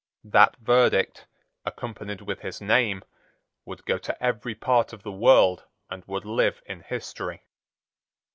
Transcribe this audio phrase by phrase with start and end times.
[0.23, 1.27] That verdict,
[1.63, 3.03] accompanied with his name,
[3.65, 7.43] would go to every part of the world, and would live in history.